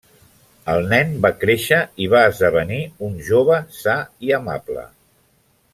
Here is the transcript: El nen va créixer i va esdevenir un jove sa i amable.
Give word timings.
El 0.71 0.87
nen 0.93 1.11
va 1.25 1.31
créixer 1.43 1.79
i 2.05 2.07
va 2.15 2.23
esdevenir 2.31 2.79
un 3.09 3.21
jove 3.29 3.61
sa 3.83 3.99
i 4.29 4.35
amable. 4.41 4.89